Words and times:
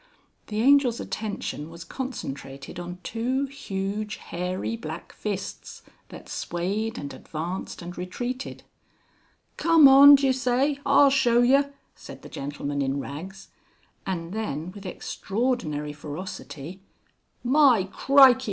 The 0.47 0.61
Angel's 0.63 0.99
attention 0.99 1.69
was 1.69 1.83
concentrated 1.83 2.79
on 2.79 2.97
two 3.03 3.45
huge 3.45 4.15
hairy 4.15 4.75
black 4.75 5.13
fists, 5.13 5.83
that 6.09 6.27
swayed 6.27 6.97
and 6.97 7.13
advanced 7.13 7.83
and 7.83 7.95
retreated. 7.95 8.63
"Come 9.57 9.87
on 9.87 10.15
d'yer 10.15 10.33
say? 10.33 10.79
I'll 10.87 11.11
show 11.11 11.43
yer," 11.43 11.71
said 11.93 12.23
the 12.23 12.29
gentleman 12.29 12.81
in 12.81 12.99
rags, 12.99 13.49
and 14.03 14.33
then 14.33 14.71
with 14.71 14.87
extraordinary 14.87 15.93
ferocity; 15.93 16.81
"My 17.43 17.83
crikey! 17.83 18.39